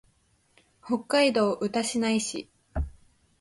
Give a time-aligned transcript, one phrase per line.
[0.83, 2.49] 北海道歌志内市